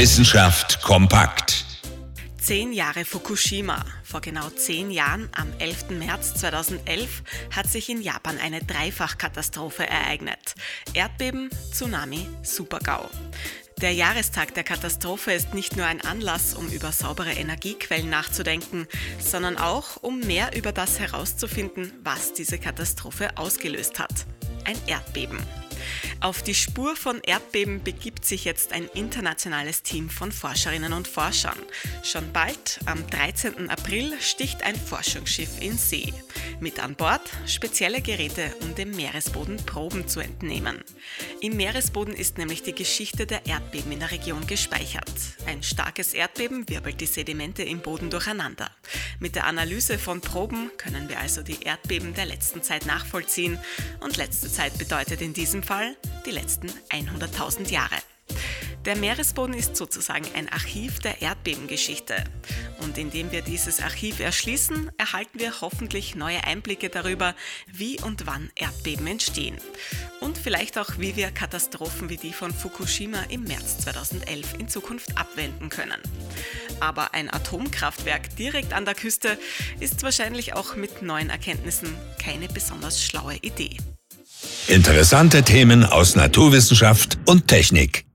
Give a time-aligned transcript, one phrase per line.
[0.00, 1.66] Wissenschaft kompakt.
[2.40, 3.84] Zehn Jahre Fukushima.
[4.02, 5.90] Vor genau zehn Jahren, am 11.
[5.90, 7.22] März 2011,
[7.54, 10.54] hat sich in Japan eine Dreifachkatastrophe ereignet.
[10.94, 13.10] Erdbeben, Tsunami, Supergau.
[13.82, 18.86] Der Jahrestag der Katastrophe ist nicht nur ein Anlass, um über saubere Energiequellen nachzudenken,
[19.18, 24.24] sondern auch, um mehr über das herauszufinden, was diese Katastrophe ausgelöst hat.
[24.64, 25.38] Ein Erdbeben.
[26.20, 31.58] Auf die Spur von Erdbeben begibt sich jetzt ein internationales Team von Forscherinnen und Forschern.
[32.02, 33.70] Schon bald, am 13.
[33.70, 36.12] April, sticht ein Forschungsschiff in See.
[36.60, 40.84] Mit an Bord spezielle Geräte, um dem Meeresboden Proben zu entnehmen.
[41.40, 45.10] Im Meeresboden ist nämlich die Geschichte der Erdbeben in der Region gespeichert.
[45.46, 48.70] Ein starkes Erdbeben wirbelt die Sedimente im Boden durcheinander.
[49.20, 53.58] Mit der Analyse von Proben können wir also die Erdbeben der letzten Zeit nachvollziehen.
[54.00, 57.96] Und letzte Zeit bedeutet in diesem Fall die letzten 100.000 Jahre.
[58.84, 62.24] Der Meeresboden ist sozusagen ein Archiv der Erdbebengeschichte.
[62.82, 67.34] Und indem wir dieses Archiv erschließen, erhalten wir hoffentlich neue Einblicke darüber,
[67.70, 69.56] wie und wann Erdbeben entstehen.
[70.20, 75.16] Und vielleicht auch, wie wir Katastrophen wie die von Fukushima im März 2011 in Zukunft
[75.16, 76.00] abwenden können.
[76.80, 79.38] Aber ein Atomkraftwerk direkt an der Küste
[79.80, 83.76] ist wahrscheinlich auch mit neuen Erkenntnissen keine besonders schlaue Idee.
[84.68, 88.09] Interessante Themen aus Naturwissenschaft und Technik.